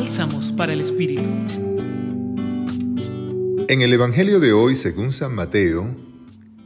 [0.00, 1.28] Bálsamos para el Espíritu.
[3.68, 5.92] En el Evangelio de hoy, según San Mateo,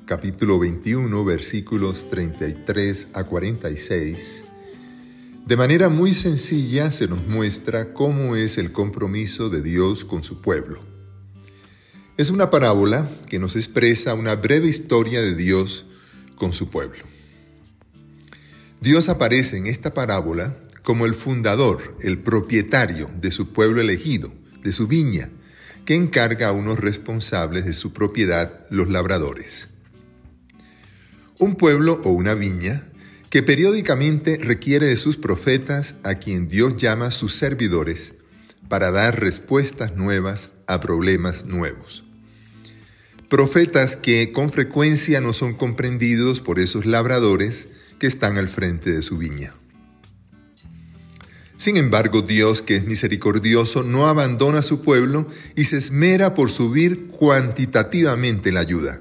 [0.05, 4.45] capítulo 21, versículos 33 a 46,
[5.47, 10.43] de manera muy sencilla se nos muestra cómo es el compromiso de Dios con su
[10.43, 10.85] pueblo.
[12.19, 15.87] Es una parábola que nos expresa una breve historia de Dios
[16.35, 17.03] con su pueblo.
[18.83, 24.73] Dios aparece en esta parábola como el fundador, el propietario de su pueblo elegido, de
[24.73, 25.31] su viña,
[25.85, 29.71] que encarga a unos responsables de su propiedad, los labradores.
[31.39, 32.89] Un pueblo o una viña
[33.31, 38.15] que periódicamente requiere de sus profetas a quien Dios llama sus servidores
[38.69, 42.05] para dar respuestas nuevas a problemas nuevos.
[43.29, 49.03] Profetas que con frecuencia no son comprendidos por esos labradores que están al frente de
[49.03, 49.55] su viña.
[51.63, 56.51] Sin embargo, Dios, que es misericordioso, no abandona a su pueblo y se esmera por
[56.51, 59.01] subir cuantitativamente la ayuda.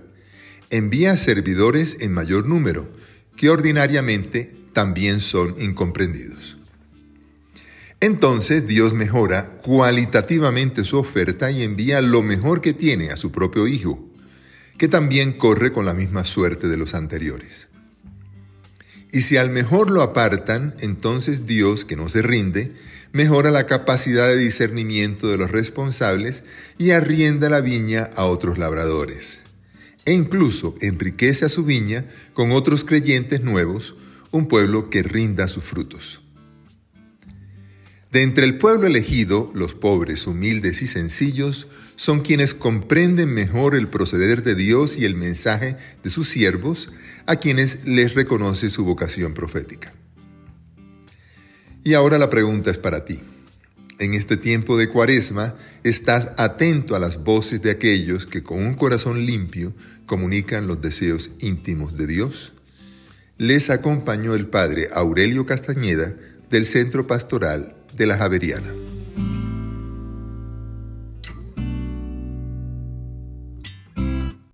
[0.69, 2.87] Envía servidores en mayor número,
[3.35, 6.59] que ordinariamente también son incomprendidos.
[7.99, 13.65] Entonces Dios mejora cualitativamente su oferta y envía lo mejor que tiene a su propio
[13.65, 14.07] Hijo,
[14.77, 17.70] que también corre con la misma suerte de los anteriores.
[19.11, 22.73] Y si al mejor lo apartan, entonces Dios, que no se rinde,
[23.11, 26.45] mejora la capacidad de discernimiento de los responsables
[26.77, 29.41] y arrienda la viña a otros labradores.
[30.05, 33.95] E incluso enriquece a su viña con otros creyentes nuevos,
[34.31, 36.23] un pueblo que rinda sus frutos.
[38.11, 43.87] De entre el pueblo elegido, los pobres, humildes y sencillos son quienes comprenden mejor el
[43.87, 46.91] proceder de Dios y el mensaje de sus siervos,
[47.25, 49.93] a quienes les reconoce su vocación profética.
[51.85, 53.21] Y ahora la pregunta es para ti.
[53.97, 58.75] En este tiempo de cuaresma, ¿estás atento a las voces de aquellos que con un
[58.75, 59.73] corazón limpio
[60.05, 62.53] comunican los deseos íntimos de Dios?
[63.37, 66.13] Les acompañó el padre Aurelio Castañeda
[66.51, 68.71] del Centro Pastoral de la Javeriana.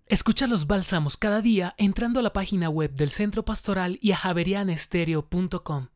[0.06, 4.18] Escucha los bálsamos cada día entrando a la página web del Centro Pastoral y a
[4.18, 5.88] javerianestereo.com.